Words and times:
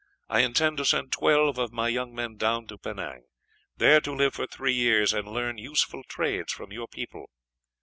I 0.29 0.39
intend 0.39 0.77
to 0.77 0.85
send 0.85 1.11
twelve 1.11 1.59
of 1.59 1.71
my 1.71 1.87
young 1.87 2.15
men 2.15 2.35
down 2.35 2.65
to 2.69 2.77
Penang, 2.79 3.25
there 3.77 4.01
to 4.01 4.15
live 4.15 4.33
for 4.33 4.47
three 4.47 4.73
years 4.73 5.13
and 5.13 5.27
learn 5.27 5.59
useful 5.59 6.01
trades 6.05 6.51
from 6.51 6.71
your 6.71 6.87
people. 6.87 7.27